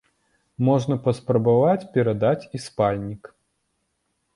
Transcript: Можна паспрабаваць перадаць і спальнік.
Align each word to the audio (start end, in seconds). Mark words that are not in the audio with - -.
Можна 0.69 0.97
паспрабаваць 1.09 1.87
перадаць 1.99 2.43
і 2.55 2.67
спальнік. 2.67 3.23